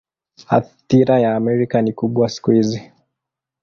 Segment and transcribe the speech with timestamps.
[0.57, 2.91] Athira ya Amerika ni kubwa siku hizi.